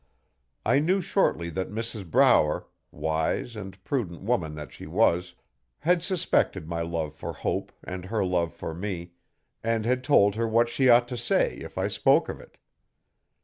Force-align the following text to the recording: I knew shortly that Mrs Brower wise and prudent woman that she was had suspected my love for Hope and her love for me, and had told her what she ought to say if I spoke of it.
I 0.65 0.79
knew 0.79 0.99
shortly 0.99 1.51
that 1.51 1.69
Mrs 1.69 2.09
Brower 2.09 2.65
wise 2.89 3.55
and 3.55 3.77
prudent 3.83 4.23
woman 4.23 4.55
that 4.55 4.73
she 4.73 4.87
was 4.87 5.35
had 5.77 6.01
suspected 6.01 6.67
my 6.67 6.81
love 6.81 7.13
for 7.13 7.33
Hope 7.33 7.71
and 7.83 8.05
her 8.05 8.25
love 8.25 8.51
for 8.51 8.73
me, 8.73 9.11
and 9.63 9.85
had 9.85 10.03
told 10.03 10.33
her 10.33 10.47
what 10.47 10.69
she 10.69 10.89
ought 10.89 11.07
to 11.09 11.17
say 11.17 11.57
if 11.57 11.77
I 11.77 11.87
spoke 11.87 12.29
of 12.29 12.41
it. 12.41 12.57